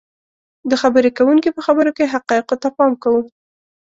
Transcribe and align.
د 0.69 0.71
خبرې 0.81 1.09
کوونکي 1.17 1.49
په 1.53 1.61
خبرو 1.65 1.91
کې 1.97 2.11
حقایقو 2.13 2.55
ته 2.61 2.67
پام 2.77 2.91
کوو 3.03 3.21